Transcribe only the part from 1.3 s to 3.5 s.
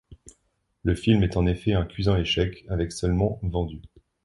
en effet un cuisant échec avec seulement